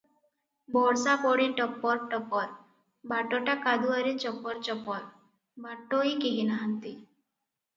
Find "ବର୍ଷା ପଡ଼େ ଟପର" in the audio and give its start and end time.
0.75-2.07